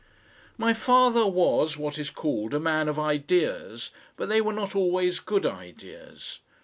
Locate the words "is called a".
1.99-2.59